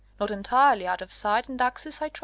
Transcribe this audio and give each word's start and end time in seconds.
Not 0.19 0.31
entirely 0.31 0.87
out 0.87 1.03
of 1.03 1.13
sight 1.13 1.47
and 1.47 1.61
access, 1.61 2.01
I 2.01 2.09
trust?" 2.09 2.19